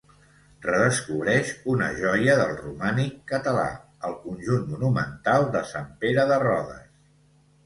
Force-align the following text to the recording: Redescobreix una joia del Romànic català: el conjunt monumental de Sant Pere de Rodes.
Redescobreix 0.67 1.51
una 1.73 1.89
joia 1.99 2.37
del 2.39 2.53
Romànic 2.61 3.19
català: 3.33 3.67
el 4.09 4.17
conjunt 4.23 4.65
monumental 4.73 5.47
de 5.59 5.63
Sant 5.75 5.93
Pere 6.07 6.27
de 6.35 6.41
Rodes. 6.47 6.91